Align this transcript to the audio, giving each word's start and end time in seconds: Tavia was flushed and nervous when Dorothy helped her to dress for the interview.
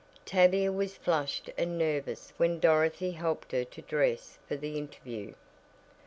Tavia 0.25 0.71
was 0.71 0.97
flushed 0.97 1.51
and 1.59 1.77
nervous 1.77 2.33
when 2.37 2.59
Dorothy 2.59 3.11
helped 3.11 3.51
her 3.51 3.63
to 3.65 3.81
dress 3.83 4.39
for 4.47 4.55
the 4.55 4.75
interview. 4.75 5.35